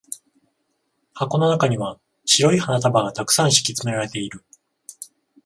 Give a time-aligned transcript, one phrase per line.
[1.13, 4.43] 箱の中には白い花束が沢山敷き詰められている。